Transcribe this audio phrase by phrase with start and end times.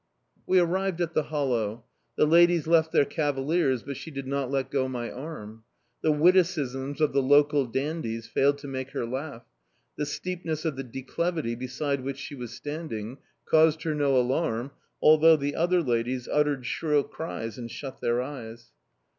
[0.47, 1.83] We arrived at the hollow;
[2.15, 5.63] the ladies left their cavaliers, but she did not let go my arm.
[6.01, 9.43] The witticisms of the local dandies failed to make her laugh;
[9.99, 14.71] the steepness of the declivity beside which she was standing caused her no alarm,
[15.03, 18.71] although the other ladies uttered shrill cries and shut their eyes.